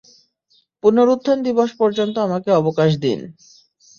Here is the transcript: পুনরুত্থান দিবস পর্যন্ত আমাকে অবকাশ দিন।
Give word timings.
পুনরুত্থান 0.83 1.37
দিবস 1.45 1.69
পর্যন্ত 1.79 2.15
আমাকে 2.27 2.49
অবকাশ 2.53 2.91
দিন। 3.03 3.19